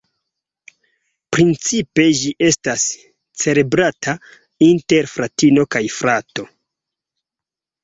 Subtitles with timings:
[1.35, 2.87] Principe ĝi estas
[3.43, 4.17] celebrata
[4.71, 6.49] inter fratino kaj frato.